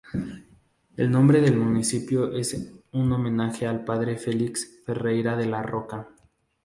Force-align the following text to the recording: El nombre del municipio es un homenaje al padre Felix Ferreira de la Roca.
El 0.97 1.11
nombre 1.11 1.41
del 1.41 1.55
municipio 1.57 2.33
es 2.33 2.55
un 2.91 3.11
homenaje 3.11 3.67
al 3.67 3.83
padre 3.85 4.17
Felix 4.17 4.81
Ferreira 4.83 5.37
de 5.37 5.45
la 5.45 5.61
Roca. 5.61 6.07